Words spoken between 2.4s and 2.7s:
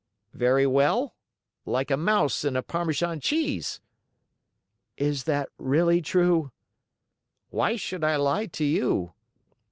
in a